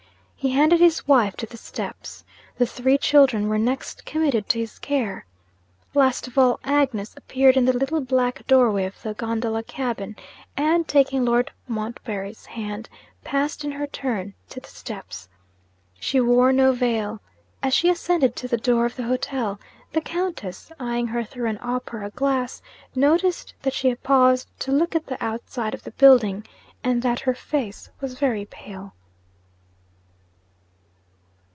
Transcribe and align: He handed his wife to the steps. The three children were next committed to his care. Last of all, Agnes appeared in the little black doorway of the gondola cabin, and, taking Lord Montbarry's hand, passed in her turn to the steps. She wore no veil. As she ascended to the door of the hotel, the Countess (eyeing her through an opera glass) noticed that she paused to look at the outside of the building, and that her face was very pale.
He 0.43 0.49
handed 0.53 0.79
his 0.79 1.07
wife 1.07 1.35
to 1.37 1.45
the 1.45 1.55
steps. 1.55 2.25
The 2.57 2.65
three 2.65 2.97
children 2.97 3.47
were 3.47 3.59
next 3.59 4.05
committed 4.07 4.49
to 4.49 4.57
his 4.57 4.79
care. 4.79 5.27
Last 5.93 6.25
of 6.25 6.35
all, 6.35 6.59
Agnes 6.63 7.13
appeared 7.15 7.55
in 7.57 7.65
the 7.65 7.77
little 7.77 8.01
black 8.01 8.47
doorway 8.47 8.85
of 8.85 8.99
the 9.03 9.13
gondola 9.13 9.61
cabin, 9.61 10.15
and, 10.57 10.87
taking 10.87 11.23
Lord 11.25 11.51
Montbarry's 11.67 12.47
hand, 12.47 12.89
passed 13.23 13.63
in 13.63 13.73
her 13.73 13.85
turn 13.85 14.33
to 14.49 14.59
the 14.59 14.67
steps. 14.67 15.29
She 15.99 16.19
wore 16.19 16.51
no 16.51 16.71
veil. 16.71 17.21
As 17.61 17.75
she 17.75 17.87
ascended 17.87 18.35
to 18.37 18.47
the 18.47 18.57
door 18.57 18.87
of 18.87 18.95
the 18.95 19.03
hotel, 19.03 19.59
the 19.93 20.01
Countess 20.01 20.71
(eyeing 20.79 21.05
her 21.05 21.23
through 21.23 21.49
an 21.51 21.59
opera 21.61 22.09
glass) 22.09 22.63
noticed 22.95 23.53
that 23.61 23.73
she 23.75 23.93
paused 23.93 24.47
to 24.61 24.71
look 24.71 24.95
at 24.95 25.05
the 25.05 25.23
outside 25.23 25.75
of 25.75 25.83
the 25.83 25.91
building, 25.91 26.43
and 26.83 27.03
that 27.03 27.19
her 27.19 27.35
face 27.35 27.91
was 27.99 28.17
very 28.17 28.45
pale. 28.45 28.93